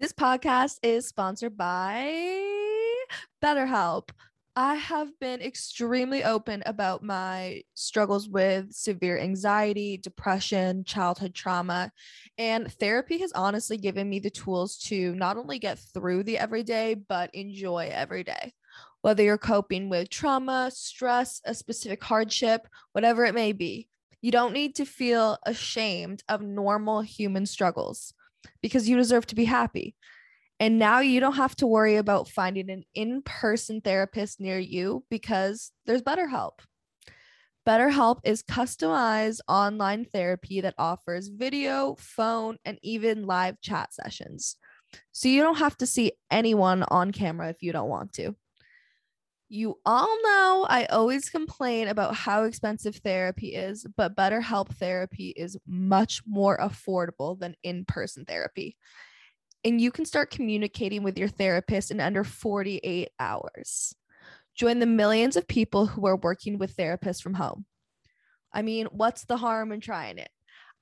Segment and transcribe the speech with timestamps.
[0.00, 2.06] This podcast is sponsored by
[3.42, 4.10] BetterHelp.
[4.54, 11.90] I have been extremely open about my struggles with severe anxiety, depression, childhood trauma,
[12.38, 16.94] and therapy has honestly given me the tools to not only get through the everyday,
[16.94, 18.52] but enjoy every day.
[19.00, 23.88] Whether you're coping with trauma, stress, a specific hardship, whatever it may be,
[24.22, 28.14] you don't need to feel ashamed of normal human struggles
[28.62, 29.94] because you deserve to be happy.
[30.60, 35.04] And now you don't have to worry about finding an in person therapist near you
[35.08, 36.58] because there's BetterHelp.
[37.66, 44.56] BetterHelp is customized online therapy that offers video, phone, and even live chat sessions.
[45.12, 48.34] So you don't have to see anyone on camera if you don't want to.
[49.50, 55.56] You all know I always complain about how expensive therapy is, but BetterHelp therapy is
[55.66, 58.76] much more affordable than in person therapy.
[59.64, 63.94] And you can start communicating with your therapist in under 48 hours.
[64.54, 67.64] Join the millions of people who are working with therapists from home.
[68.52, 70.30] I mean, what's the harm in trying it?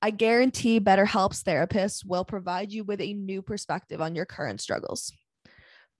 [0.01, 5.11] I guarantee BetterHelp's therapists will provide you with a new perspective on your current struggles.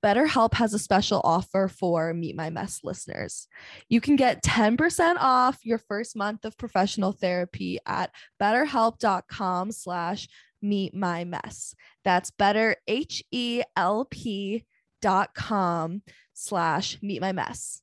[0.07, 3.49] BetterHelp has a special offer for Meet My Mess listeners.
[3.89, 10.29] You can get 10% off your first month of professional therapy at betterhelp.com slash
[10.61, 11.75] meet my mess.
[12.05, 14.65] That's better H-E-L-P
[15.01, 16.01] dot com
[16.33, 17.81] slash meet my mess.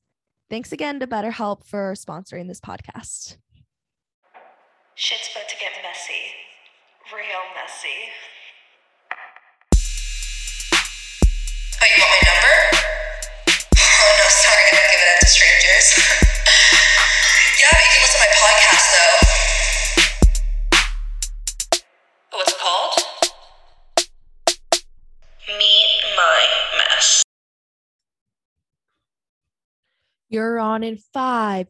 [0.49, 3.37] Thanks again to BetterHelp for sponsoring this podcast.
[4.95, 6.33] Shit's about to get messy.
[7.13, 8.09] Real messy.
[11.85, 12.53] Oh, you want my number?
[13.77, 15.87] Oh, no, sorry, I don't give it out to strangers.
[17.61, 19.17] yeah, you can listen to my podcast, though.
[22.37, 22.93] What's it called?
[25.47, 26.41] Meet My
[26.79, 27.21] Mess.
[30.29, 31.67] You're on in five,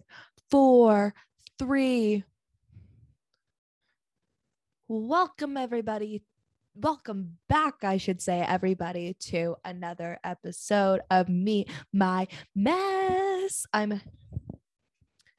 [0.49, 1.13] four,
[1.59, 2.23] three.
[4.87, 6.23] Welcome, everybody.
[6.77, 13.65] Welcome back, I should say, everybody, to another episode of Meet My Mess.
[13.71, 14.01] I'm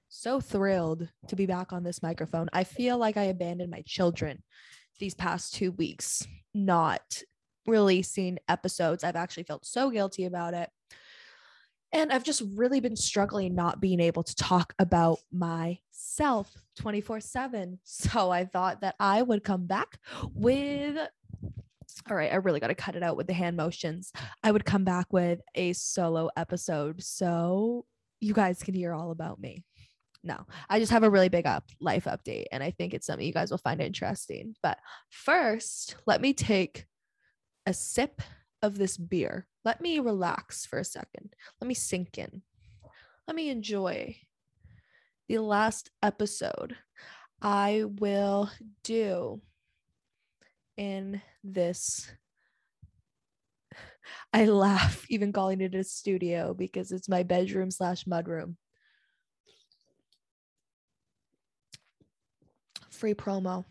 [0.09, 2.49] so thrilled to be back on this microphone.
[2.55, 4.43] I feel like I abandoned my children
[4.99, 7.23] these past two weeks, not
[7.67, 9.05] releasing episodes.
[9.05, 10.71] I've actually felt so guilty about it.
[11.93, 17.79] And I've just really been struggling not being able to talk about myself 24 7.
[17.85, 19.99] So I thought that I would come back
[20.33, 20.97] with,
[22.09, 24.13] all right, I really got to cut it out with the hand motions.
[24.43, 27.87] I would come back with a solo episode so
[28.21, 29.65] you guys can hear all about me.
[30.23, 33.27] No, I just have a really big up life update and I think it's something
[33.27, 34.57] you guys will find interesting.
[34.63, 34.79] But
[35.11, 36.87] first, let me take
[37.65, 38.23] a sip
[38.63, 39.47] of this beer.
[39.65, 41.35] Let me relax for a second.
[41.61, 42.43] Let me sink in.
[43.29, 44.17] Let me enjoy
[45.29, 46.77] the last episode
[47.43, 48.51] I will
[48.83, 49.41] do
[50.77, 51.21] in
[51.55, 52.11] this.
[54.33, 58.57] I laugh even calling it a studio because it's my bedroom slash mudroom.
[62.91, 63.65] Free promo.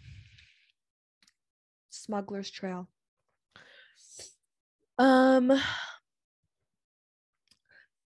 [1.89, 2.87] Smuggler's Trail.
[4.97, 5.51] Um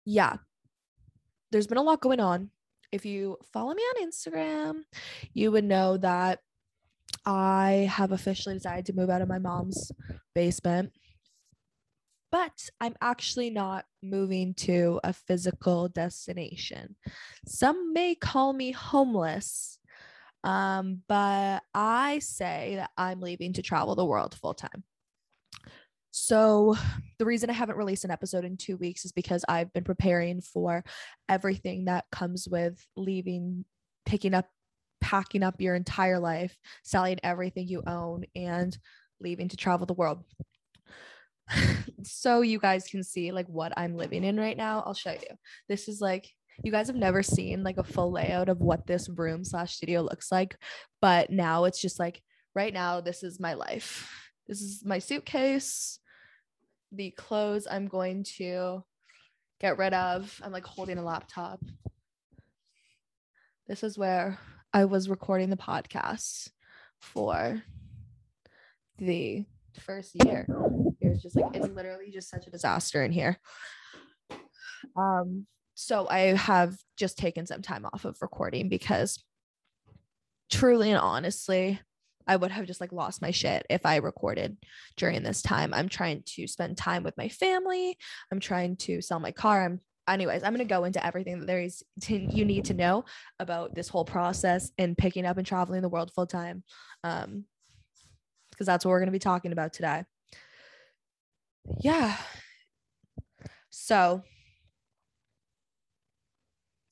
[0.05, 0.37] yeah.
[1.51, 2.51] There's been a lot going on.
[2.93, 4.81] If you follow me on Instagram,
[5.35, 6.41] you would know that
[7.29, 9.93] I have officially decided to move out of my mom's
[10.35, 10.93] basement.
[12.33, 16.97] But I'm actually not moving to a physical destination.
[17.47, 19.79] Some may call me homeless,
[20.43, 24.85] um, but I say that I'm leaving to travel the world full time.
[26.11, 26.77] So,
[27.19, 30.41] the reason I haven't released an episode in two weeks is because I've been preparing
[30.41, 30.83] for
[31.29, 33.67] everything that comes with leaving,
[34.07, 34.49] picking up,
[35.09, 38.77] packing up your entire life, selling everything you own, and
[39.21, 40.23] leaving to travel the world.
[42.03, 44.83] so, you guys can see like what I'm living in right now.
[44.85, 45.37] I'll show you.
[45.69, 46.29] This is like,
[46.63, 50.03] you guys have never seen like a full layout of what this room slash studio
[50.03, 50.57] looks like,
[51.01, 52.21] but now it's just like,
[52.55, 54.11] right now, this is my life.
[54.47, 56.01] This is my suitcase
[56.93, 58.83] the clothes I'm going to
[59.61, 60.41] get rid of.
[60.43, 61.61] I'm like holding a laptop.
[63.67, 64.39] This is where
[64.73, 66.51] I was recording the podcast
[67.01, 67.63] for
[68.99, 69.47] the
[69.81, 70.47] first year.
[71.01, 73.39] It was just like it's literally just such a disaster in here.
[74.97, 79.25] Um, so I have just taken some time off of recording because
[80.51, 81.81] truly and honestly,
[82.27, 84.59] I would have just like lost my shit if I recorded
[84.97, 85.73] during this time.
[85.73, 87.97] I'm trying to spend time with my family.
[88.31, 89.65] I'm trying to sell my car.
[89.65, 92.75] I'm anyways, I'm going to go into everything that there is to, you need to
[92.75, 93.05] know
[93.39, 96.65] about this whole process and picking up and traveling the world full time.
[97.05, 97.45] Um
[98.59, 100.03] because that's what we're going to be talking about today.
[101.81, 102.17] Yeah.
[103.71, 104.25] So,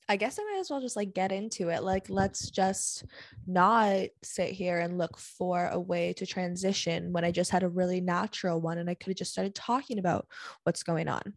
[0.07, 1.83] I guess I might as well just like get into it.
[1.83, 3.03] Like, let's just
[3.45, 7.67] not sit here and look for a way to transition when I just had a
[7.69, 10.25] really natural one and I could have just started talking about
[10.63, 11.33] what's going on.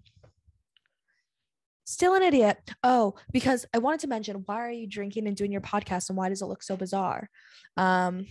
[1.91, 2.57] Still an idiot.
[2.85, 6.17] Oh, because I wanted to mention why are you drinking and doing your podcast and
[6.17, 7.29] why does it look so bizarre?
[7.77, 8.29] Um,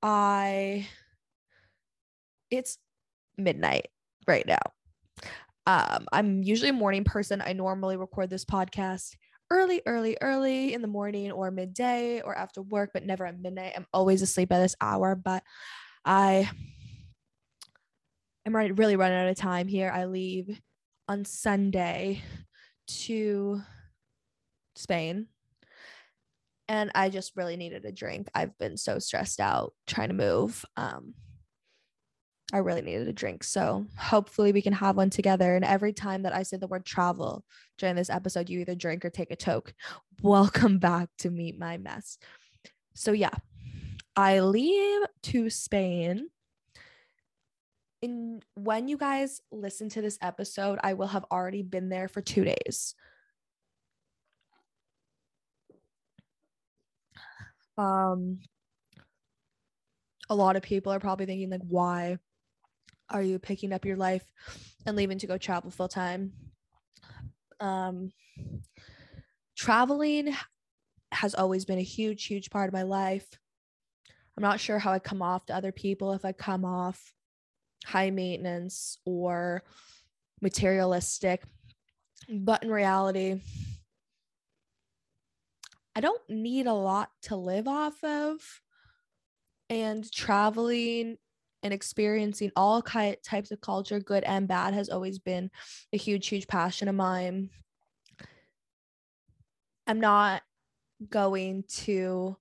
[0.00, 0.86] I,
[2.52, 2.78] it's
[3.36, 3.88] midnight
[4.28, 4.60] right now.
[5.66, 7.42] Um, I'm usually a morning person.
[7.44, 9.16] I normally record this podcast
[9.50, 13.72] early, early, early in the morning or midday or after work, but never at midnight.
[13.74, 15.42] I'm always asleep at this hour, but
[16.04, 16.48] I
[18.46, 19.90] am really running out of time here.
[19.92, 20.60] I leave
[21.08, 22.22] on Sunday
[22.98, 23.62] to
[24.74, 25.26] Spain
[26.70, 28.30] and I just really needed a drink.
[28.32, 30.64] I've been so stressed out trying to move.
[30.76, 31.14] Um,
[32.52, 33.42] I really needed a drink.
[33.42, 35.56] So hopefully we can have one together.
[35.56, 37.44] And every time that I say the word travel
[37.76, 39.74] during this episode, you either drink or take a toke.
[40.22, 42.18] Welcome back to Meet My Mess.
[42.94, 43.34] So yeah,
[44.14, 46.28] I leave to Spain.
[48.02, 52.22] In when you guys listen to this episode, I will have already been there for
[52.22, 52.94] two days.
[57.76, 58.40] Um
[60.28, 62.18] a lot of people are probably thinking like why
[63.10, 64.24] are you picking up your life
[64.86, 66.32] and leaving to go travel full time?
[67.58, 68.12] Um,
[69.56, 70.34] traveling
[71.12, 73.26] has always been a huge, huge part of my life.
[74.36, 77.12] I'm not sure how I come off to other people if I come off
[77.84, 79.62] high maintenance or
[80.40, 81.42] materialistic,
[82.28, 83.40] but in reality,
[85.94, 88.40] I don't need a lot to live off of.
[89.68, 91.16] And traveling
[91.62, 95.50] and experiencing all types of culture, good and bad, has always been
[95.92, 97.50] a huge, huge passion of mine.
[99.86, 100.42] I'm not
[101.08, 102.36] going to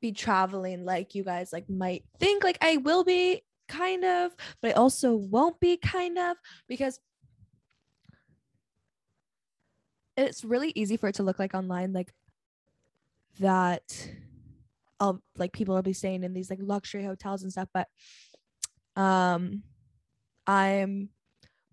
[0.00, 4.72] be traveling like you guys like might think like I will be kind of but
[4.72, 6.36] I also won't be kind of
[6.68, 6.98] because
[10.16, 12.12] it's really easy for it to look like online like
[13.38, 14.10] that
[14.98, 17.88] um like people will be staying in these like luxury hotels and stuff but
[18.96, 19.62] um
[20.46, 21.08] i'm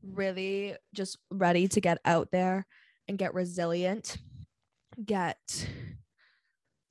[0.01, 2.65] really just ready to get out there
[3.07, 4.17] and get resilient
[5.03, 5.67] get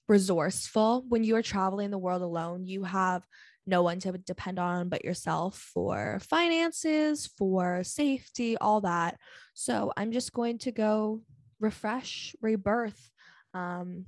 [0.08, 3.26] resourceful when you are traveling the world alone you have
[3.67, 9.19] no one to depend on but yourself for finances for safety all that
[9.55, 11.20] so i'm just going to go
[11.58, 13.11] refresh rebirth
[13.55, 14.05] um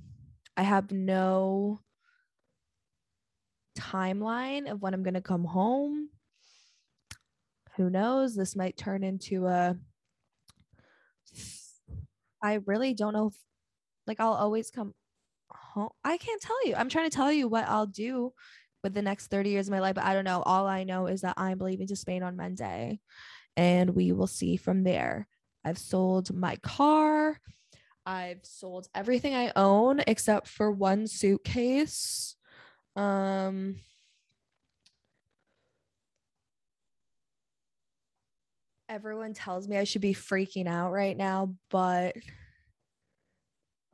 [0.55, 1.81] i have no
[3.79, 6.09] timeline of when I'm going to come home.
[7.77, 8.35] Who knows?
[8.35, 9.75] This might turn into a.
[12.41, 13.35] I really don't know if,
[14.07, 14.93] like, I'll always come
[15.69, 15.89] home.
[16.03, 16.75] I can't tell you.
[16.75, 18.33] I'm trying to tell you what I'll do
[18.83, 20.41] with the next 30 years of my life, but I don't know.
[20.45, 22.99] All I know is that I'm leaving to Spain on Monday
[23.57, 25.27] and we will see from there.
[25.65, 27.39] I've sold my car.
[28.05, 32.35] I've sold everything I own except for one suitcase.
[32.95, 33.75] Um,
[38.87, 42.15] everyone tells me I should be freaking out right now, but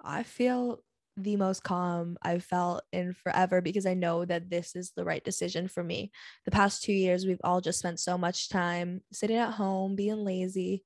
[0.01, 0.81] I feel
[1.17, 5.23] the most calm I've felt in forever because I know that this is the right
[5.23, 6.11] decision for me.
[6.45, 10.17] The past two years, we've all just spent so much time sitting at home, being
[10.17, 10.83] lazy.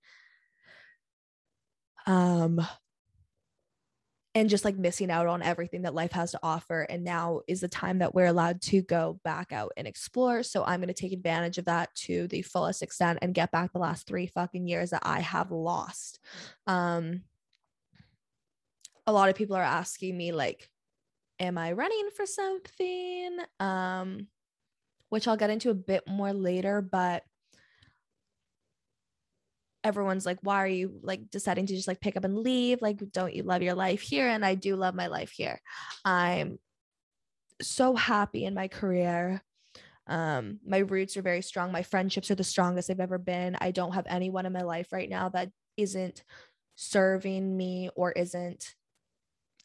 [2.06, 2.66] Um,
[4.36, 6.82] and just like missing out on everything that life has to offer.
[6.84, 10.44] And now is the time that we're allowed to go back out and explore.
[10.44, 13.74] So I'm going to take advantage of that to the fullest extent and get back
[13.74, 16.20] the last three fucking years that I have lost.
[16.68, 17.24] Um,
[19.10, 20.70] a lot of people are asking me, like,
[21.40, 23.38] am I running for something?
[23.60, 24.28] Um,
[25.10, 27.24] which I'll get into a bit more later, but
[29.82, 32.82] everyone's like why are you like deciding to just like pick up and leave?
[32.82, 34.28] Like don't you love your life here?
[34.28, 35.60] And i do love my life here.
[36.04, 36.60] I'm
[37.62, 39.42] so happy in my career.
[40.06, 41.72] Um my roots are very strong.
[41.72, 43.56] My friendships are the strongest they've ever been.
[43.62, 46.24] I don't have anyone in my life right now that isn't
[46.76, 48.76] serving me or isn't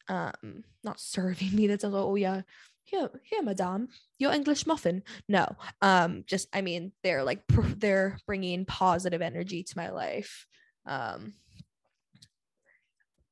[0.08, 1.66] um not serving me.
[1.66, 2.42] That sounds like oh yeah.
[2.84, 3.88] Here here madame.
[4.18, 5.02] Your english muffin.
[5.28, 10.46] No um just i mean they're like pr- they're bringing positive energy to my life.
[10.86, 11.34] Um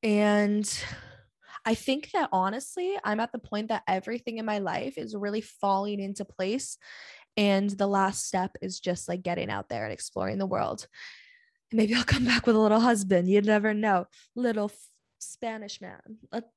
[0.01, 0.83] and
[1.65, 5.39] i think that honestly i'm at the point that everything in my life is really
[5.39, 6.77] falling into place
[7.37, 10.87] and the last step is just like getting out there and exploring the world.
[11.71, 13.27] Maybe i'll come back with a little husband.
[13.27, 14.05] You never know.
[14.35, 14.71] Little
[15.23, 16.01] spanish man
[16.31, 16.49] Let-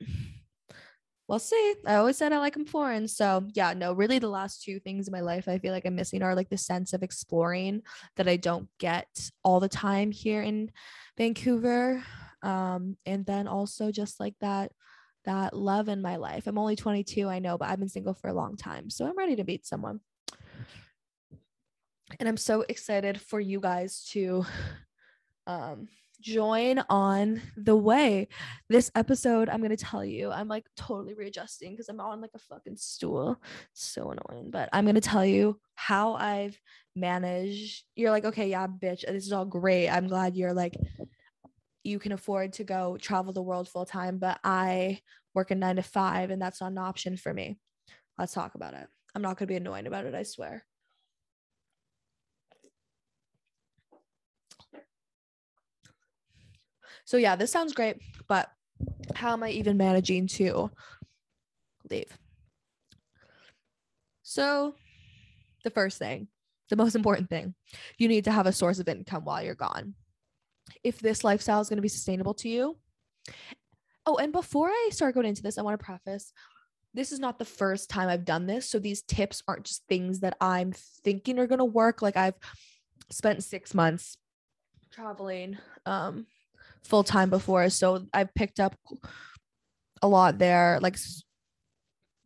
[1.28, 1.74] we'll see.
[1.84, 3.08] I always said I like him foreign.
[3.08, 5.96] So yeah, no, really the last two things in my life I feel like I'm
[5.96, 7.82] missing are like the sense of exploring
[8.16, 9.08] that I don't get
[9.42, 10.70] all the time here in
[11.18, 12.02] Vancouver.
[12.42, 14.72] Um, and then also just like that
[15.24, 16.46] that love in my life.
[16.46, 18.90] I'm only 22, I know, but I've been single for a long time.
[18.90, 19.98] So I'm ready to meet someone.
[22.20, 24.46] And I'm so excited for you guys to
[25.48, 25.88] um
[26.20, 28.28] join on the way.
[28.68, 32.38] This episode, I'm gonna tell you, I'm like totally readjusting because I'm on like a
[32.38, 33.40] fucking stool.
[33.72, 34.50] so annoying.
[34.50, 36.58] But I'm gonna tell you how I've
[36.94, 37.84] managed.
[37.94, 39.88] You're like, okay, yeah, bitch, this is all great.
[39.88, 40.76] I'm glad you're like
[41.86, 45.00] you can afford to go travel the world full time, but I
[45.34, 47.58] work a nine to five and that's not an option for me.
[48.18, 48.88] Let's talk about it.
[49.14, 50.64] I'm not gonna be annoying about it, I swear.
[57.06, 57.96] So yeah, this sounds great,
[58.28, 58.50] but
[59.14, 60.70] how am I even managing to
[61.88, 62.18] leave?
[64.22, 64.74] So
[65.64, 66.28] the first thing,
[66.68, 67.54] the most important thing,
[67.96, 69.94] you need to have a source of income while you're gone.
[70.82, 72.76] If this lifestyle is going to be sustainable to you.
[74.04, 76.32] Oh, and before I start going into this, I want to preface
[76.96, 78.68] this is not the first time I've done this.
[78.68, 82.00] So these tips aren't just things that I'm thinking are going to work.
[82.00, 82.38] Like I've
[83.10, 84.16] spent six months
[84.90, 86.26] traveling um,
[86.86, 87.68] full time before.
[87.70, 88.76] So I've picked up
[90.02, 90.96] a lot there, like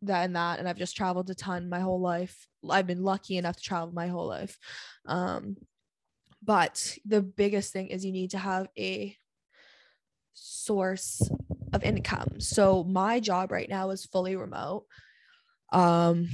[0.03, 0.59] that and that.
[0.59, 2.47] And I've just traveled a ton my whole life.
[2.69, 4.57] I've been lucky enough to travel my whole life.
[5.05, 5.57] Um,
[6.43, 9.15] but the biggest thing is you need to have a
[10.33, 11.29] source
[11.73, 12.39] of income.
[12.39, 14.85] So my job right now is fully remote.
[15.71, 16.27] Um,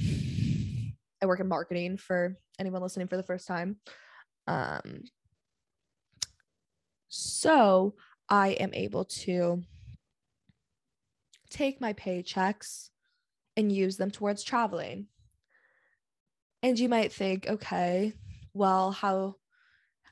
[1.22, 3.76] I work in marketing for anyone listening for the first time.
[4.46, 5.02] Um,
[7.08, 7.94] so
[8.28, 9.62] I am able to
[11.50, 12.90] take my paychecks
[13.56, 15.06] and use them towards traveling.
[16.62, 18.12] And you might think, okay,
[18.52, 19.36] well, how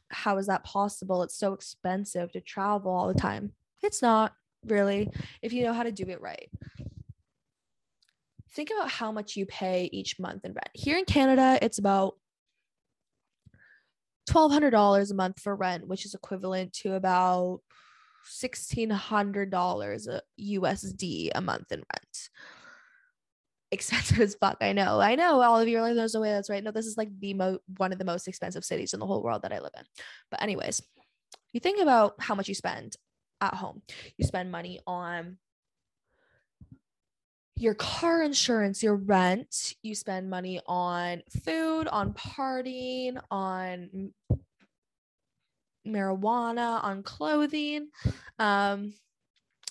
[0.08, 1.23] how is that possible?
[1.23, 3.52] It's so expensive to travel all the time.
[3.82, 4.32] It's not
[4.64, 5.11] really
[5.42, 6.49] if you know how to do it right.
[8.52, 10.70] Think about how much you pay each month in rent.
[10.73, 12.14] Here in Canada, it's about
[14.30, 17.61] $1200 a month for rent, which is equivalent to about
[18.26, 22.30] $1,600 USD uh, a month in rent.
[23.71, 24.59] Expensive as fuck.
[24.61, 25.00] I know.
[25.00, 25.40] I know.
[25.40, 26.62] All of you are like, there's no way that's right.
[26.62, 29.23] No, this is like the mo- one of the most expensive cities in the whole
[29.23, 29.85] world that I live in.
[30.30, 30.83] But, anyways,
[31.52, 32.97] you think about how much you spend
[33.40, 33.83] at home.
[34.16, 35.38] You spend money on
[37.59, 44.12] your car insurance, your rent, you spend money on food, on partying, on
[45.87, 47.88] marijuana, on clothing.
[48.38, 48.95] Um,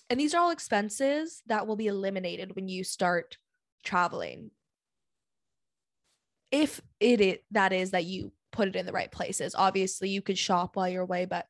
[0.08, 3.36] and these are all expenses that will be eliminated when you start
[3.84, 4.50] traveling.
[6.50, 9.54] If it is, that is that you put it in the right places.
[9.56, 11.46] Obviously, you could shop while you're away, but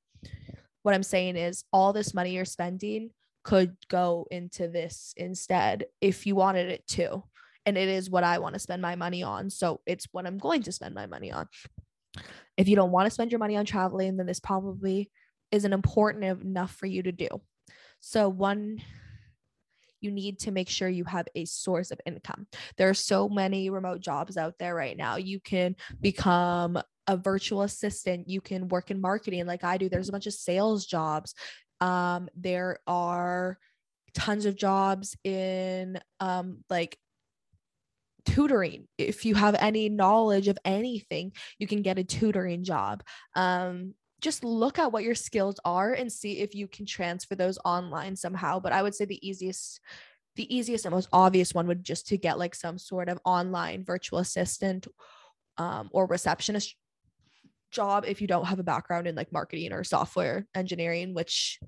[0.83, 3.11] what I'm saying is all this money you're spending
[3.45, 7.23] could go into this instead if you wanted it to.
[7.65, 9.51] And it is what I want to spend my money on.
[9.51, 11.49] So it's what I'm going to spend my money on.
[12.57, 15.11] If you don't want to spend your money on traveling, then this probably
[15.53, 17.29] isn't important enough for you to do.
[18.01, 18.83] So, one,
[20.01, 22.47] you need to make sure you have a source of income.
[22.77, 25.17] There are so many remote jobs out there right now.
[25.17, 29.89] You can become a virtual assistant, you can work in marketing like I do.
[29.89, 31.35] There's a bunch of sales jobs.
[31.81, 33.59] Um, there are
[34.15, 36.99] tons of jobs in um, like
[38.27, 38.87] tutoring.
[38.99, 43.03] If you have any knowledge of anything you can get a tutoring job.
[43.35, 47.59] Um, just look at what your skills are and see if you can transfer those
[47.65, 48.61] online somehow.
[48.61, 49.81] But i would say the easiest
[50.37, 53.85] the easiest and most obvious one would just to get like some sort of online
[53.85, 54.87] virtual assistant
[55.57, 56.77] um, or receptionist
[57.71, 61.59] job if you don't have a background in like marketing or software engineering which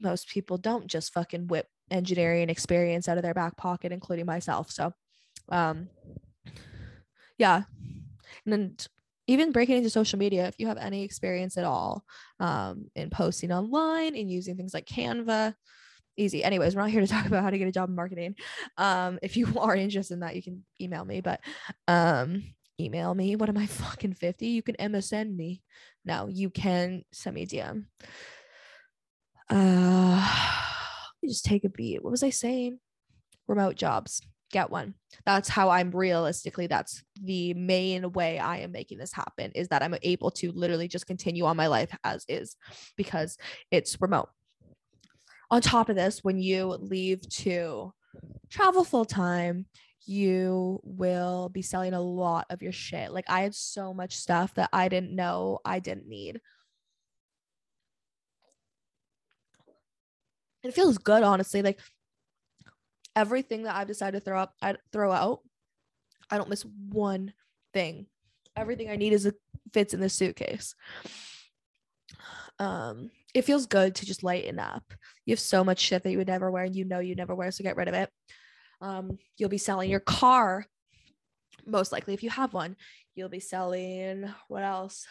[0.00, 4.70] most people don't just fucking whip engineering experience out of their back pocket including myself.
[4.70, 4.92] So
[5.48, 5.88] um
[7.38, 7.62] yeah
[8.44, 8.76] and then
[9.28, 12.04] even breaking into social media if you have any experience at all
[12.40, 15.54] um in posting online and using things like canva
[16.16, 16.42] easy.
[16.42, 18.34] Anyways, we're not here to talk about how to get a job in marketing.
[18.76, 21.40] Um, if you are interested in that, you can email me, but
[21.88, 22.44] um
[22.80, 23.36] email me.
[23.36, 24.46] What am I fucking 50?
[24.46, 25.62] You can MSN me.
[26.04, 27.84] No, you can send me a DM.
[29.48, 30.42] Uh
[31.24, 32.02] just take a beat.
[32.02, 32.78] What was I saying?
[33.48, 34.20] Remote jobs.
[34.52, 34.94] Get one.
[35.24, 39.82] That's how I'm realistically, that's the main way I am making this happen is that
[39.82, 42.56] I'm able to literally just continue on my life as is
[42.96, 43.36] because
[43.70, 44.28] it's remote.
[45.50, 47.92] On top of this, when you leave to
[48.50, 49.66] travel full time,
[50.06, 53.12] you will be selling a lot of your shit.
[53.12, 56.40] Like I had so much stuff that I didn't know I didn't need.
[60.62, 61.62] It feels good, honestly.
[61.62, 61.80] Like
[63.16, 65.40] everything that I've decided to throw up, I throw out.
[66.30, 67.32] I don't miss one
[67.72, 68.06] thing.
[68.54, 69.32] Everything I need is a,
[69.72, 70.74] fits in the suitcase.
[72.58, 74.84] Um, it feels good to just lighten up.
[75.24, 77.34] You have so much shit that you would never wear and you know you never
[77.34, 78.10] wear, so get rid of it.
[78.80, 80.66] Um, you'll be selling your car,
[81.66, 82.76] most likely if you have one.
[83.14, 85.06] You'll be selling what else?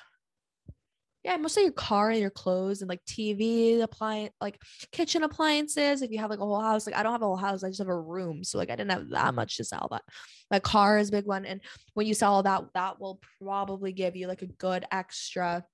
[1.26, 6.04] Yeah, mostly your car and your clothes and like TV appliance, like kitchen appliances.
[6.04, 7.70] If you have like a whole house, like I don't have a whole house, I
[7.70, 9.88] just have a room, so like I didn't have that much to sell.
[9.90, 10.04] But
[10.52, 11.62] my car is a big one, and
[11.96, 15.66] when you sell all that, that will probably give you like a good extra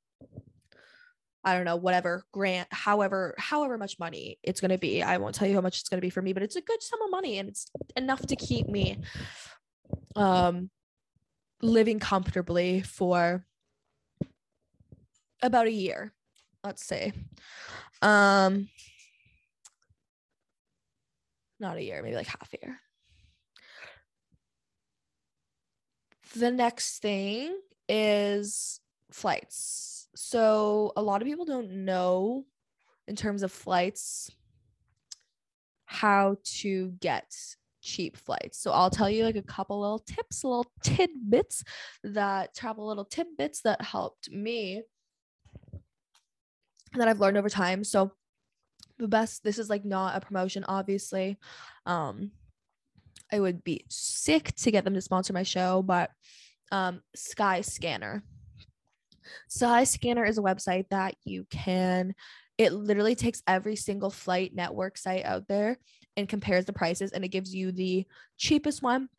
[1.43, 5.01] I don't know, whatever grant, however, however much money it's going to be.
[5.03, 6.61] I won't tell you how much it's going to be for me, but it's a
[6.61, 8.99] good sum of money and it's enough to keep me
[10.15, 10.69] um
[11.61, 13.45] living comfortably for
[15.41, 16.13] about a year,
[16.63, 17.13] let's say.
[18.01, 18.67] Um
[21.59, 22.79] not a year, maybe like half a year.
[26.35, 28.79] The next thing is
[29.11, 32.45] flights so a lot of people don't know
[33.07, 34.29] in terms of flights
[35.85, 37.33] how to get
[37.81, 38.59] cheap flights.
[38.59, 41.63] So I'll tell you like a couple little tips, little tidbits
[42.03, 44.83] that travel little tidbits that helped me
[46.93, 47.83] that I've learned over time.
[47.83, 48.11] So
[48.97, 51.37] the best this is like not a promotion obviously.
[51.85, 52.31] Um
[53.31, 56.11] I would be sick to get them to sponsor my show, but
[56.71, 58.23] um Sky Scanner.
[59.49, 62.13] Skyscanner Skyscanner is a website that you can,
[62.57, 65.77] it literally takes every single flight network site out there
[66.17, 68.05] and compares the prices and it gives you the
[68.37, 69.09] cheapest one.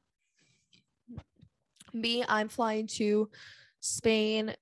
[1.92, 3.30] Me, I'm flying to
[3.80, 4.54] Spain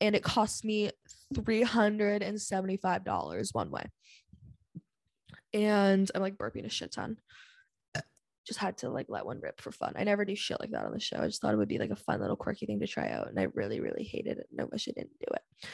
[0.00, 0.90] and it costs me
[1.34, 3.84] $375 one way.
[5.52, 7.16] And I'm like burping a shit ton
[8.46, 9.92] just had to like let one rip for fun.
[9.96, 11.18] I never do shit like that on the show.
[11.18, 13.28] I just thought it would be like a fun little quirky thing to try out.
[13.28, 14.46] And I really, really hated it.
[14.50, 15.68] And I wish I didn't do it.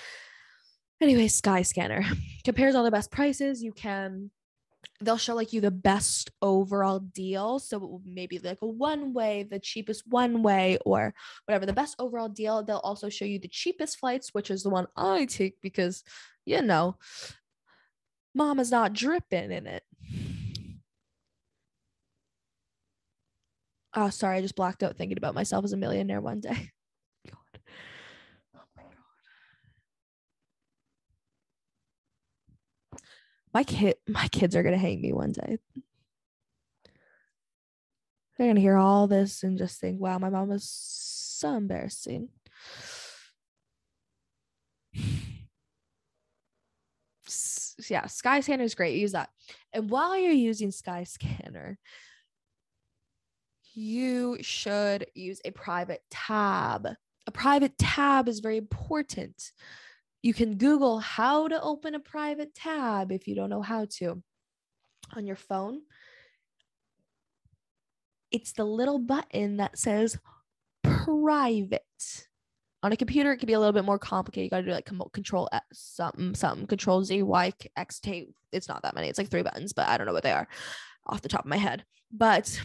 [1.01, 2.05] Anyway, Skyscanner
[2.45, 3.63] compares all the best prices.
[3.63, 4.31] You can,
[5.03, 7.59] they'll show like you the best overall deal.
[7.59, 11.15] So maybe like a one way, the cheapest one way, or
[11.47, 12.63] whatever, the best overall deal.
[12.63, 16.03] They'll also show you the cheapest flights, which is the one I take because,
[16.45, 16.97] you know,
[18.35, 19.85] mama's not dripping in it.
[23.95, 26.71] Oh, sorry, I just blacked out thinking about myself as a millionaire one day.
[27.31, 27.61] God.
[28.57, 28.93] Oh my god.
[33.55, 35.59] My kid my kids are gonna hang me one day.
[38.39, 42.29] They're gonna hear all this and just think, wow, my mom was so embarrassing.
[47.91, 48.97] yeah, Skyscanner is great.
[48.99, 49.31] Use that.
[49.73, 51.77] And while you're using Skyscanner,
[53.75, 56.89] you should use a private tab.
[57.27, 59.53] A private tab is very important.
[60.23, 64.23] You can Google how to open a private tab if you don't know how to
[65.17, 65.83] on your phone.
[68.31, 70.19] It's the little button that says
[70.83, 71.83] private.
[72.85, 74.45] On a computer, it can be a little bit more complicated.
[74.45, 78.29] You got to do like control S, eh, something, something, control Z, Y, X, T.
[78.53, 79.09] It's not that many.
[79.09, 80.49] It's like three buttons, but I don't know what they are
[81.07, 81.85] off the top of my head.
[82.11, 82.61] But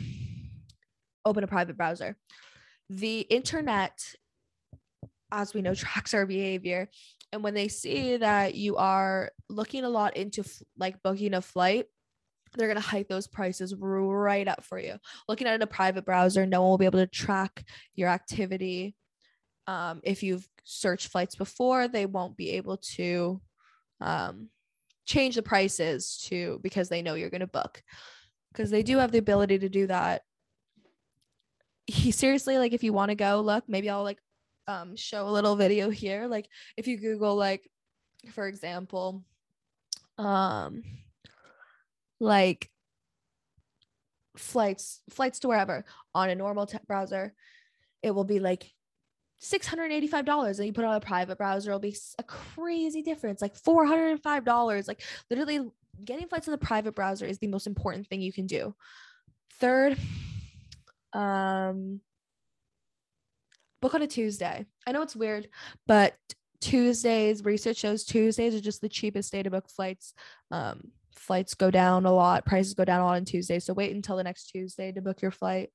[1.25, 2.17] open a private browser.
[2.89, 4.15] The internet,
[5.31, 6.89] as we know, tracks our behavior.
[7.31, 11.41] And when they see that you are looking a lot into f- like booking a
[11.41, 11.85] flight,
[12.55, 14.95] they're going to hike those prices right up for you.
[15.27, 18.09] Looking at it in a private browser, no one will be able to track your
[18.09, 18.95] activity.
[19.67, 23.41] Um, if you've searched flights before, they won't be able to
[23.99, 24.49] um,
[25.05, 27.81] change the prices to because they know you're going to book
[28.51, 30.21] because they do have the ability to do that
[31.85, 34.19] he seriously like if you want to go look maybe i'll like
[34.67, 36.27] um show a little video here.
[36.27, 37.69] Like if you google like
[38.31, 39.23] for example
[40.17, 40.83] um
[42.19, 42.69] like
[44.35, 47.33] flights flights to wherever on a normal te- browser
[48.03, 48.71] it will be like
[49.41, 54.87] $685 and you put on a private browser it'll be a crazy difference like $405
[54.87, 55.69] like literally
[56.03, 58.75] getting flights in the private browser is the most important thing you can do.
[59.59, 59.97] Third
[61.13, 62.01] um
[63.81, 64.65] book on a tuesday.
[64.85, 65.47] I know it's weird
[65.85, 66.15] but
[66.59, 70.13] tuesdays research shows tuesdays are just the cheapest day to book flights.
[70.51, 73.93] Um flights go down a lot prices go down a lot on tuesday so wait
[73.95, 75.69] until the next tuesday to book your flight.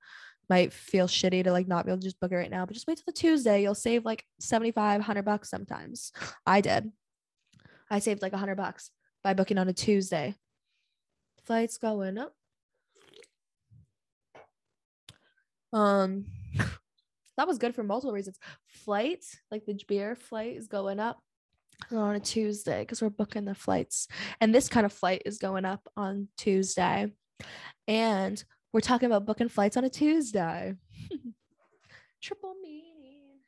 [0.49, 2.75] Might feel shitty to like not be able to just book it right now but
[2.75, 3.63] just wait till the tuesday.
[3.63, 6.13] You'll save like 75 100 bucks sometimes.
[6.47, 6.91] I did.
[7.91, 8.91] I saved like 100 bucks
[9.23, 10.35] by booking on a tuesday.
[11.45, 12.35] Flights going up.
[15.73, 16.27] Um
[17.37, 18.39] that was good for multiple reasons.
[18.69, 21.21] Flight like the beer flight is going up
[21.91, 24.07] on a tuesday because we're booking the flights
[24.41, 27.13] and this kind of flight is going up on tuesday.
[27.89, 28.43] And
[28.73, 30.75] we're talking about booking flights on a tuesday.
[32.23, 33.41] Triple meaning.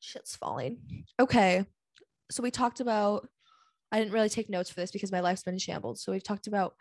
[0.00, 0.78] Shit's falling.
[1.20, 1.64] Okay
[2.30, 3.28] so we talked about
[3.92, 5.98] i didn't really take notes for this because my life's been shambled.
[5.98, 6.74] So we've talked about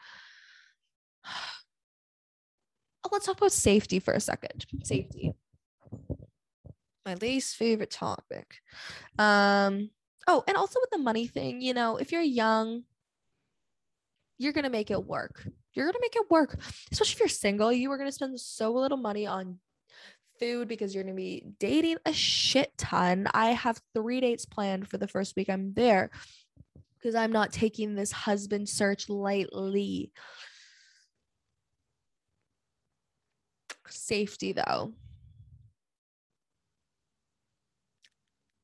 [3.12, 4.66] let's talk about safety for a second.
[4.84, 5.34] Safety.
[7.06, 8.56] My least favorite topic.
[9.20, 9.92] Um,
[10.28, 12.84] oh, and also with the money thing, you know, if you're young,
[14.38, 15.48] you're gonna make it work.
[15.74, 16.58] You're gonna make it work.
[16.92, 19.60] Especially if you're single, you are gonna spend so little money on
[20.40, 23.28] food because you're gonna be dating a shit ton.
[23.34, 26.10] I have three dates planned for the first week I'm there
[26.98, 30.12] because I'm not taking this husband search lightly.
[33.90, 34.94] Safety though.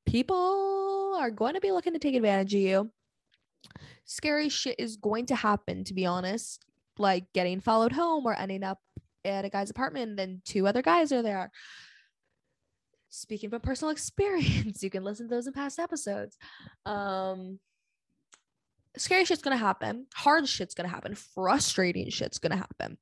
[0.05, 2.91] People are going to be looking to take advantage of you.
[4.05, 6.65] Scary shit is going to happen, to be honest.
[6.97, 8.79] Like getting followed home or ending up
[9.23, 11.49] at a guy's apartment, and then two other guys are there.
[13.09, 16.37] Speaking from personal experience, you can listen to those in past episodes.
[16.85, 17.59] Um,
[18.97, 20.07] scary shit's gonna happen.
[20.13, 21.15] Hard shit's gonna happen.
[21.15, 22.97] Frustrating shit's gonna happen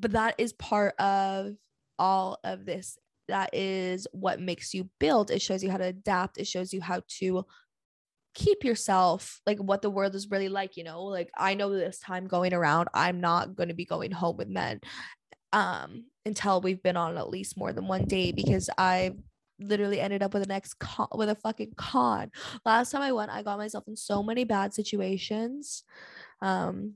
[0.00, 1.54] but that is part of
[1.98, 2.98] all of this.
[3.28, 5.30] That is what makes you build.
[5.30, 6.38] It shows you how to adapt.
[6.38, 7.44] It shows you how to
[8.34, 11.02] keep yourself like what the world is really like you know?
[11.02, 14.48] Like i know this time going around i'm not going to be going home with
[14.48, 14.80] men
[15.52, 19.12] um until we've been on at least more than one day because i
[19.58, 22.30] literally ended up with an ex con with a fucking con.
[22.64, 25.82] Last time i went i got myself in so many bad situations
[26.40, 26.94] um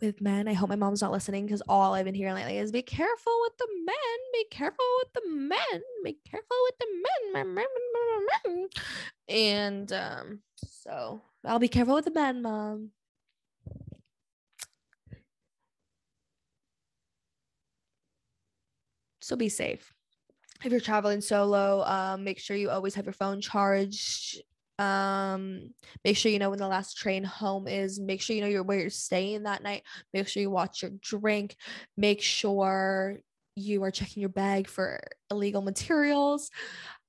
[0.00, 0.48] with men.
[0.48, 3.32] I hope my mom's not listening because all I've been hearing lately is be careful
[3.42, 6.86] with the men, be careful with the men, be careful with the
[7.34, 8.68] men.
[9.28, 12.90] And um, so I'll be careful with the men, mom.
[19.20, 19.92] So be safe.
[20.64, 24.40] If you're traveling solo, um, make sure you always have your phone charged
[24.78, 25.70] um
[26.04, 28.62] make sure you know when the last train home is make sure you know you're
[28.62, 31.56] where you're staying that night make sure you watch your drink
[31.96, 33.18] make sure
[33.54, 36.50] you are checking your bag for illegal materials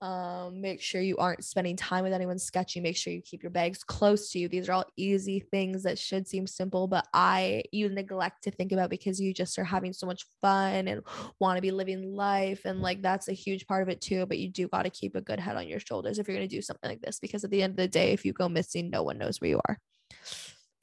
[0.01, 2.79] um, make sure you aren't spending time with anyone sketchy.
[2.79, 4.47] Make sure you keep your bags close to you.
[4.47, 8.71] These are all easy things that should seem simple but i you neglect to think
[8.71, 11.01] about because you just are having so much fun and
[11.39, 14.37] want to be living life and like that's a huge part of it too but
[14.37, 16.55] you do got to keep a good head on your shoulders if you're going to
[16.55, 18.89] do something like this because at the end of the day if you go missing
[18.89, 19.77] no one knows where you are.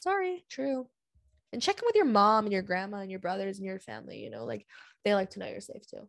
[0.00, 0.44] Sorry.
[0.50, 0.86] True.
[1.52, 4.18] And check in with your mom and your grandma and your brothers and your family
[4.18, 4.66] you know like
[5.04, 6.08] they like to know you're safe too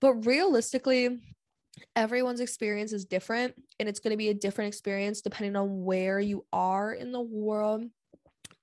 [0.00, 1.20] but realistically
[1.94, 6.18] everyone's experience is different and it's going to be a different experience depending on where
[6.20, 7.84] you are in the world.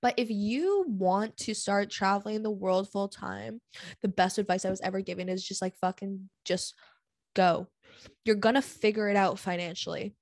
[0.00, 3.60] But if you want to start traveling the world full time
[4.02, 6.74] the best advice i was ever given is just like fucking just
[7.34, 7.66] go.
[8.24, 10.14] You're going to figure it out financially.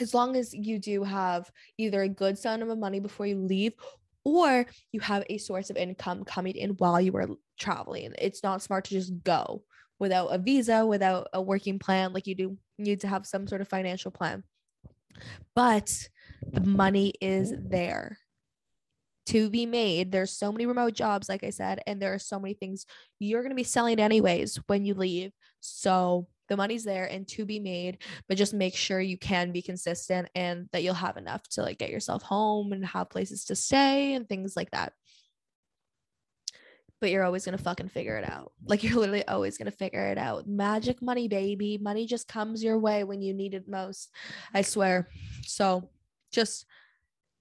[0.00, 3.72] As long as you do have either a good sum of money before you leave
[4.24, 8.12] or you have a source of income coming in while you are traveling.
[8.18, 9.62] It's not smart to just go
[9.98, 13.60] without a visa, without a working plan, like you do need to have some sort
[13.60, 14.42] of financial plan.
[15.54, 16.08] But
[16.52, 18.18] the money is there
[19.26, 20.12] to be made.
[20.12, 22.86] There's so many remote jobs, like I said, and there are so many things
[23.18, 25.32] you're going to be selling anyways when you leave.
[25.60, 29.62] So the money's there and to be made, but just make sure you can be
[29.62, 33.56] consistent and that you'll have enough to like get yourself home and have places to
[33.56, 34.92] stay and things like that.
[37.00, 38.52] But you're always going to fucking figure it out.
[38.64, 40.46] Like you're literally always going to figure it out.
[40.46, 41.78] Magic money, baby.
[41.78, 44.10] Money just comes your way when you need it most.
[44.54, 45.08] I swear.
[45.42, 45.90] So
[46.32, 46.66] just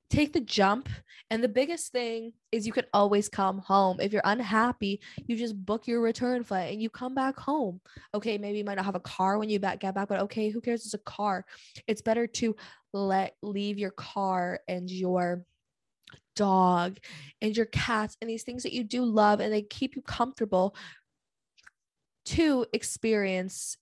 [0.09, 0.89] take the jump.
[1.31, 3.99] And the biggest thing is you can always come home.
[3.99, 7.81] If you're unhappy, you just book your return flight and you come back home.
[8.13, 10.49] Okay, maybe you might not have a car when you back get back, but okay,
[10.49, 10.85] who cares?
[10.85, 11.45] It's a car.
[11.87, 12.55] It's better to
[12.93, 15.43] let leave your car and your
[16.35, 16.97] dog
[17.41, 20.75] and your cats and these things that you do love and they keep you comfortable
[22.25, 23.77] to experience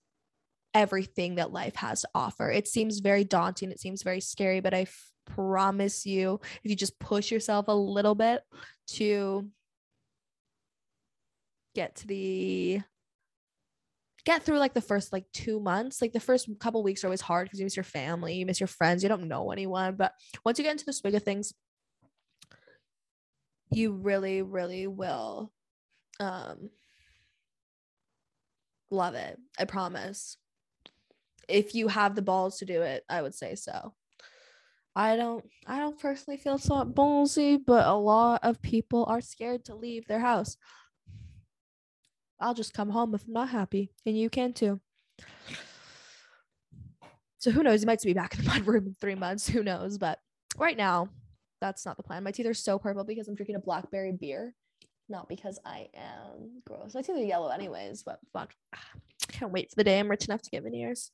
[0.74, 2.50] everything that life has to offer.
[2.50, 6.76] It seems very daunting, it seems very scary, but I f- promise you, if you
[6.76, 8.42] just push yourself a little bit
[8.88, 9.48] to
[11.74, 12.80] get to the
[14.24, 17.20] get through like the first like two months like the first couple weeks are always
[17.20, 20.12] hard because you miss your family you miss your friends you don't know anyone but
[20.44, 21.52] once you get into the swing of things
[23.70, 25.52] you really really will
[26.20, 26.70] um
[28.90, 30.36] love it i promise.
[31.46, 33.94] If you have the balls to do it i would say so.
[34.96, 39.64] I don't i don't personally feel so ballsy but a lot of people are scared
[39.66, 40.56] to leave their house.
[42.40, 44.80] I'll just come home if i'm not happy and you can too.
[47.38, 47.82] So who knows?
[47.82, 49.46] You might be back in the mud room in three months.
[49.46, 49.98] Who knows?
[49.98, 50.18] But
[50.56, 51.10] right now
[51.64, 52.22] that's not the plan.
[52.22, 54.54] My teeth are so purple because I'm drinking a blackberry beer,
[55.08, 56.94] not because I am gross.
[56.94, 58.52] My teeth are yellow anyways, but fuck.
[58.74, 58.78] I
[59.28, 61.10] can't wait for the day I'm rich enough to get veneers.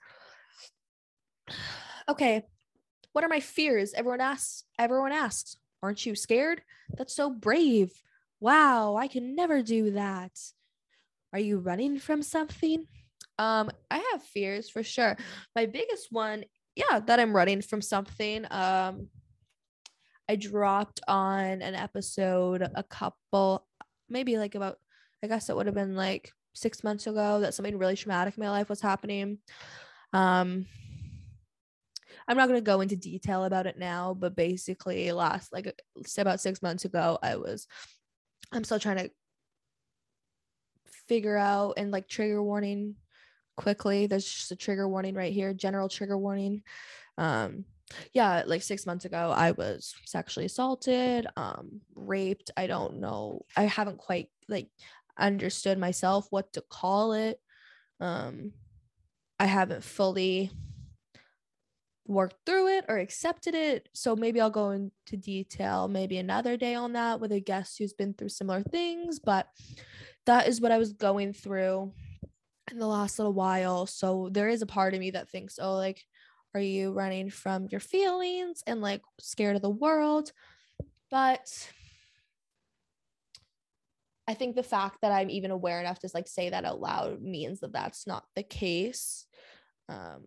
[2.09, 2.43] Okay.
[3.13, 3.95] What are my fears?
[3.95, 6.61] Everyone asks, everyone asks, aren't you scared?
[6.97, 7.93] That's so brave.
[8.41, 10.33] Wow, I can never do that.
[11.33, 12.87] Are you running from something?
[13.39, 15.17] Um, I have fears for sure.
[15.55, 18.45] My biggest one, yeah, that I'm running from something.
[18.51, 19.09] Um,
[20.31, 23.66] I dropped on an episode a couple,
[24.09, 24.79] maybe like about,
[25.25, 28.45] I guess it would have been like six months ago that something really traumatic in
[28.45, 29.38] my life was happening.
[30.12, 30.66] Um,
[32.29, 35.77] I'm not going to go into detail about it now, but basically, last like
[36.16, 37.66] about six months ago, I was,
[38.53, 39.11] I'm still trying to
[41.09, 42.95] figure out and like trigger warning
[43.57, 44.07] quickly.
[44.07, 46.62] There's just a trigger warning right here, general trigger warning.
[47.19, 47.64] Um,
[48.12, 53.64] yeah like six months ago i was sexually assaulted um raped i don't know i
[53.64, 54.68] haven't quite like
[55.18, 57.40] understood myself what to call it
[58.00, 58.53] um
[59.38, 60.50] i haven't fully
[62.07, 66.74] worked through it or accepted it so maybe i'll go into detail maybe another day
[66.74, 69.46] on that with a guest who's been through similar things but
[70.26, 71.92] that is what i was going through
[72.70, 75.74] in the last little while so there is a part of me that thinks oh
[75.74, 76.05] like
[76.55, 80.33] are you running from your feelings and like scared of the world?
[81.11, 81.71] But
[84.27, 87.21] I think the fact that I'm even aware enough to like say that out loud
[87.21, 89.27] means that that's not the case.
[89.89, 90.27] Um,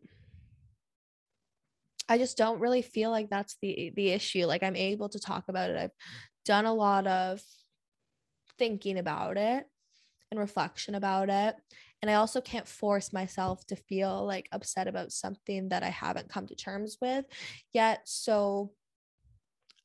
[2.10, 4.46] I just don't really feel like that's the the issue.
[4.46, 5.78] Like I'm able to talk about it.
[5.78, 5.92] I've
[6.46, 7.42] done a lot of
[8.58, 9.66] thinking about it
[10.32, 11.56] and reflection about it.
[12.04, 16.28] And I also can't force myself to feel like upset about something that I haven't
[16.28, 17.24] come to terms with
[17.74, 18.02] yet.
[18.04, 18.74] So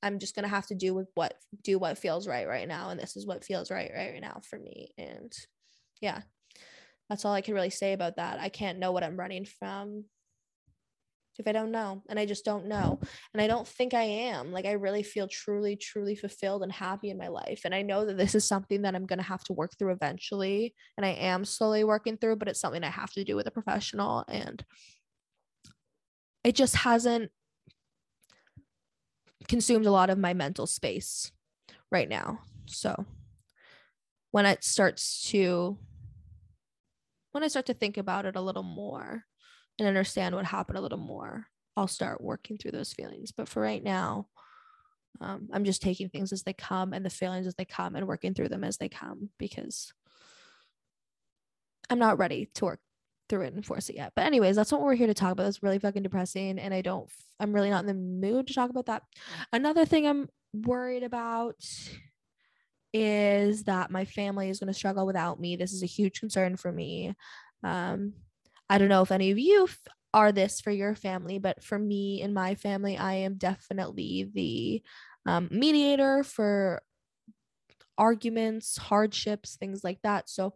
[0.02, 2.98] I'm just gonna have to do with what do what feels right right now, and
[2.98, 4.90] this is what feels right right now for me.
[4.98, 5.32] And
[6.00, 6.22] yeah,
[7.08, 8.40] that's all I can really say about that.
[8.40, 10.02] I can't know what I'm running from
[11.38, 12.02] if I don't know.
[12.08, 13.00] And I just don't know.
[13.32, 14.52] And I don't think I am.
[14.52, 17.62] Like, I really feel truly, truly fulfilled and happy in my life.
[17.64, 19.92] And I know that this is something that I'm going to have to work through
[19.92, 20.74] eventually.
[20.96, 23.52] And I am slowly working through, but it's something I have to do with a
[23.52, 24.24] professional.
[24.28, 24.64] And
[26.44, 27.30] it just hasn't
[29.46, 31.32] consumed a lot of my mental space
[31.90, 32.40] right now.
[32.66, 33.06] So
[34.30, 35.78] when it starts to,
[37.32, 39.24] when I start to think about it a little more,
[39.78, 43.32] and understand what happened a little more, I'll start working through those feelings.
[43.32, 44.26] But for right now,
[45.20, 48.06] um, I'm just taking things as they come and the feelings as they come and
[48.06, 49.92] working through them as they come because
[51.90, 52.80] I'm not ready to work
[53.28, 54.12] through it and force it yet.
[54.14, 55.46] But anyways, that's what we're here to talk about.
[55.46, 57.08] It's really fucking depressing and I don't
[57.40, 59.02] I'm really not in the mood to talk about that.
[59.52, 61.56] Another thing I'm worried about
[62.92, 65.56] is that my family is going to struggle without me.
[65.56, 67.14] This is a huge concern for me.
[67.62, 68.14] Um
[68.70, 69.78] I don't know if any of you f-
[70.12, 74.82] are this for your family, but for me and my family, I am definitely the
[75.30, 76.82] um, mediator for
[77.96, 80.28] arguments, hardships, things like that.
[80.28, 80.54] So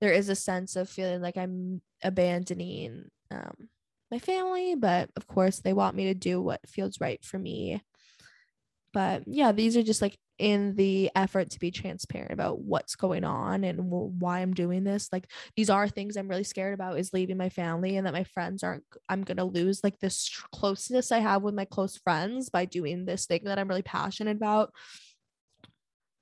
[0.00, 3.68] there is a sense of feeling like I'm abandoning um,
[4.10, 7.82] my family, but of course, they want me to do what feels right for me.
[8.92, 13.24] But yeah, these are just like in the effort to be transparent about what's going
[13.24, 15.08] on and why I'm doing this.
[15.12, 18.24] Like these are things I'm really scared about is leaving my family and that my
[18.24, 22.48] friends aren't I'm going to lose like this closeness I have with my close friends
[22.48, 24.72] by doing this thing that I'm really passionate about.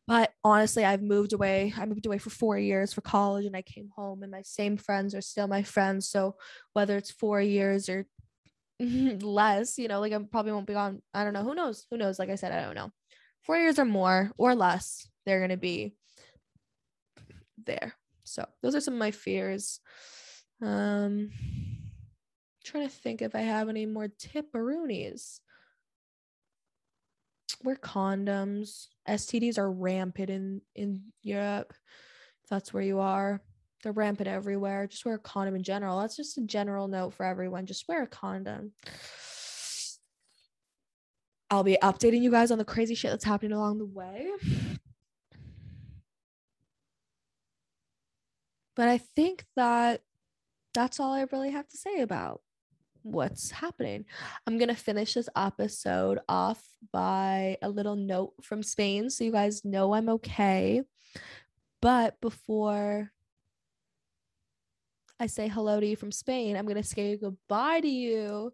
[0.07, 1.73] But honestly, I've moved away.
[1.77, 4.77] I moved away for 4 years for college and I came home and my same
[4.77, 6.09] friends are still my friends.
[6.09, 6.35] So
[6.73, 8.07] whether it's 4 years or
[8.81, 11.01] less, you know, like I probably won't be gone.
[11.14, 11.44] I don't know.
[11.44, 11.87] Who knows?
[11.90, 12.18] Who knows?
[12.18, 12.90] Like I said, I don't know
[13.42, 15.94] four years or more or less, they're going to be
[17.66, 17.94] there.
[18.24, 19.81] So those are some of my fears.
[20.62, 21.31] Um,
[22.64, 25.40] trying to think if I have any more tipperoonies.
[27.62, 28.87] Wear condoms.
[29.09, 31.74] STDs are rampant in in Europe.
[32.44, 33.42] If that's where you are.
[33.83, 34.87] They're rampant everywhere.
[34.87, 36.00] Just wear a condom in general.
[36.00, 37.66] That's just a general note for everyone.
[37.66, 38.72] Just wear a condom.
[41.51, 44.31] I'll be updating you guys on the crazy shit that's happening along the way.
[48.77, 50.01] But I think that
[50.73, 52.41] that's all I really have to say about
[53.03, 54.05] what's happening.
[54.47, 59.33] I'm going to finish this episode off by a little note from Spain so you
[59.33, 60.83] guys know I'm okay.
[61.83, 63.11] But before
[65.19, 68.53] I say hello to you from Spain, I'm going to say goodbye to you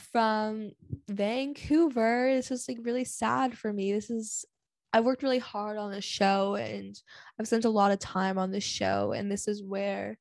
[0.00, 0.72] from
[1.08, 2.34] Vancouver.
[2.34, 3.92] This is like really sad for me.
[3.92, 4.44] This is
[4.92, 7.00] I worked really hard on this show and
[7.38, 10.18] I've spent a lot of time on this show and this is where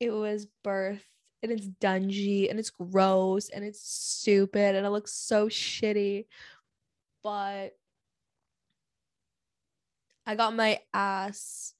[0.00, 1.04] it was birth
[1.42, 6.26] and it's dungy and it's gross and it's stupid and it looks so shitty.
[7.22, 7.76] But
[10.26, 11.74] I got my ass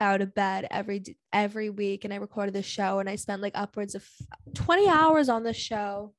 [0.00, 1.02] out of bed every
[1.32, 4.06] every week and I recorded the show and I spent like upwards of
[4.54, 6.14] 20 hours on the show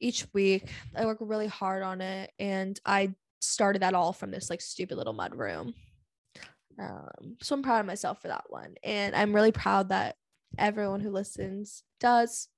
[0.00, 0.70] each week.
[0.96, 4.96] I work really hard on it and I started that all from this like stupid
[4.96, 5.74] little mud room.
[6.78, 8.74] Um, so I'm proud of myself for that one.
[8.82, 10.16] And I'm really proud that
[10.56, 12.48] everyone who listens does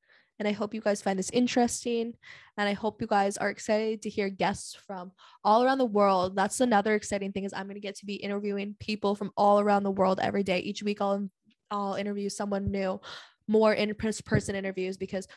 [0.40, 2.14] and I hope you guys find this interesting.
[2.56, 5.12] And I hope you guys are excited to hear guests from
[5.44, 6.34] all around the world.
[6.34, 9.60] That's another exciting thing is I'm going to get to be interviewing people from all
[9.60, 10.58] around the world every day.
[10.60, 11.28] Each week I'll
[11.70, 13.00] I'll interview someone new,
[13.48, 15.28] more in person interviews because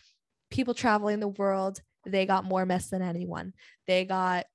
[0.50, 3.54] people traveling the world, they got more mess than anyone.
[3.88, 4.46] They got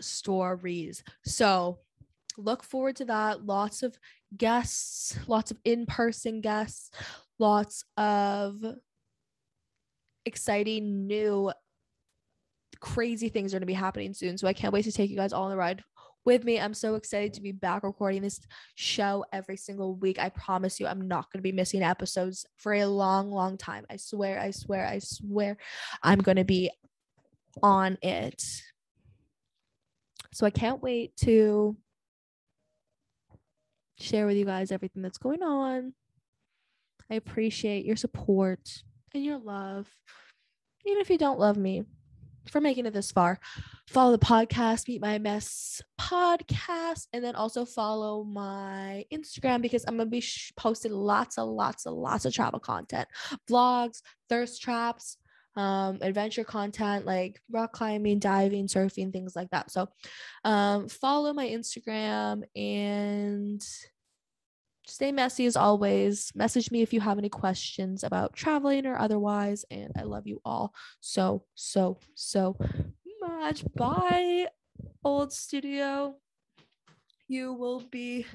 [0.00, 1.04] stories.
[1.26, 1.80] So
[2.38, 3.44] look forward to that.
[3.44, 3.98] Lots of
[4.36, 6.90] guests, lots of in person guests,
[7.38, 8.64] lots of
[10.28, 11.50] exciting new
[12.80, 14.38] crazy things are going to be happening soon.
[14.38, 15.82] So I can't wait to take you guys all on the ride
[16.24, 16.60] with me.
[16.60, 18.40] I'm so excited to be back recording this
[18.74, 20.18] show every single week.
[20.18, 23.84] I promise you, I'm not going to be missing episodes for a long, long time.
[23.90, 25.56] I swear, I swear, I swear,
[26.02, 26.70] I'm going to be
[27.62, 28.44] on it.
[30.32, 31.76] So I can't wait to
[33.98, 35.94] share with you guys everything that's going on.
[37.10, 38.60] I appreciate your support
[39.14, 39.88] and your love,
[40.84, 41.84] even if you don't love me
[42.50, 43.38] for making it this far.
[43.86, 49.96] Follow the podcast, Meet My Mess podcast, and then also follow my Instagram because I'm
[49.96, 53.08] gonna be sh- posting lots of lots of lots of travel content,
[53.50, 55.16] vlogs, thirst traps,
[55.56, 59.70] um, adventure content like rock climbing, diving, surfing, things like that.
[59.70, 59.88] So,
[60.44, 63.62] um, follow my Instagram and
[64.88, 66.32] stay messy as always.
[66.34, 69.64] Message me if you have any questions about traveling or otherwise.
[69.70, 72.56] And I love you all so, so, so
[73.20, 73.64] much.
[73.74, 74.48] Bye,
[75.04, 76.16] old studio.
[77.28, 78.26] You will be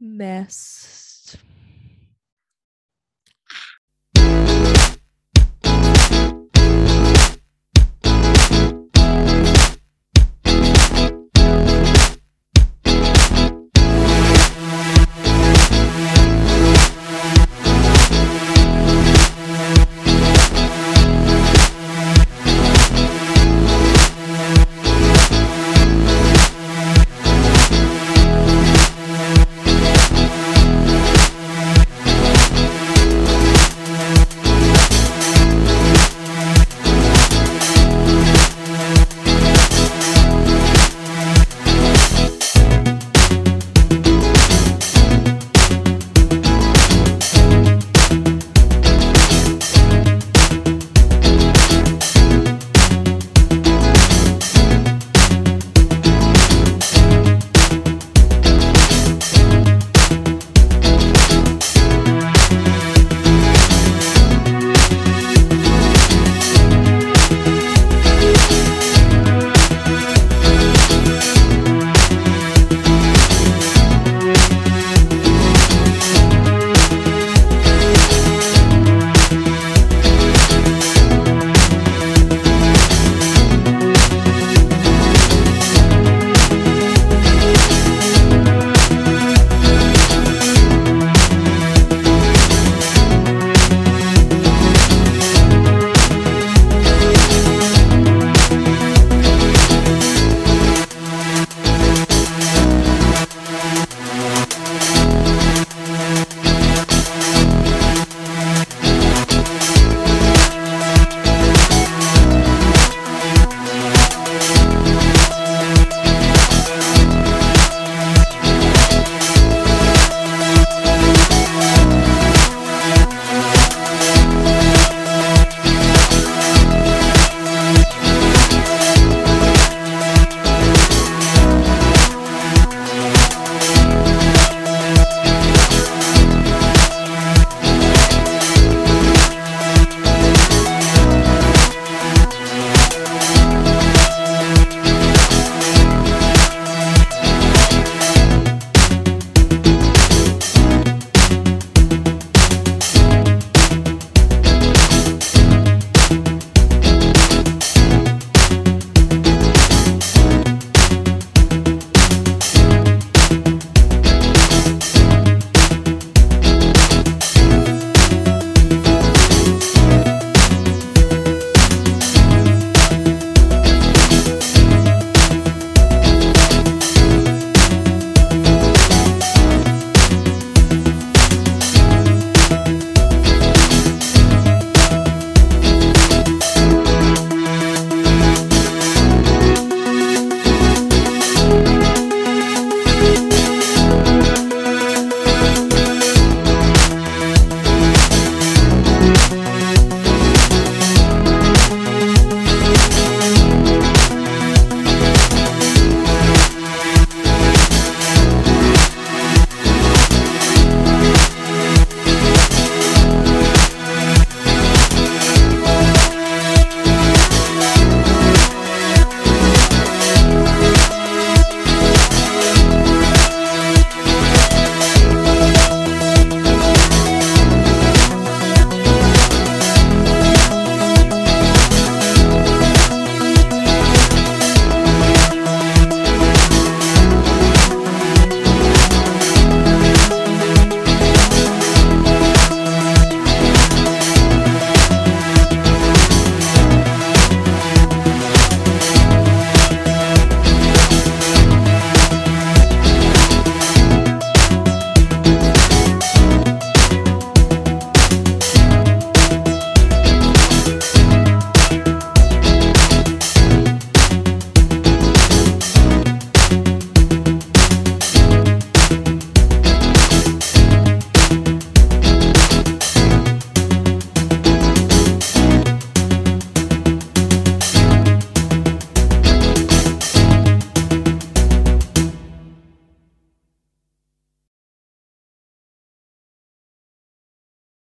[0.00, 1.07] missed.